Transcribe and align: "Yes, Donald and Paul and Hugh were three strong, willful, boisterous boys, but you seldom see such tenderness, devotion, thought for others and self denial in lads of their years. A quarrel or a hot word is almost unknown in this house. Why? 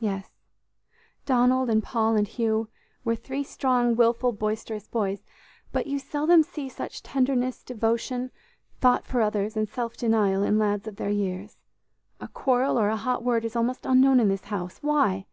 "Yes, 0.00 0.32
Donald 1.24 1.70
and 1.70 1.80
Paul 1.84 2.16
and 2.16 2.26
Hugh 2.26 2.68
were 3.04 3.14
three 3.14 3.44
strong, 3.44 3.94
willful, 3.94 4.32
boisterous 4.32 4.88
boys, 4.88 5.24
but 5.70 5.86
you 5.86 6.00
seldom 6.00 6.42
see 6.42 6.68
such 6.68 7.00
tenderness, 7.00 7.62
devotion, 7.62 8.32
thought 8.80 9.06
for 9.06 9.20
others 9.20 9.56
and 9.56 9.68
self 9.68 9.96
denial 9.96 10.42
in 10.42 10.58
lads 10.58 10.88
of 10.88 10.96
their 10.96 11.10
years. 11.10 11.58
A 12.20 12.26
quarrel 12.26 12.76
or 12.76 12.88
a 12.88 12.96
hot 12.96 13.22
word 13.22 13.44
is 13.44 13.54
almost 13.54 13.86
unknown 13.86 14.18
in 14.18 14.26
this 14.26 14.46
house. 14.46 14.78
Why? 14.82 15.26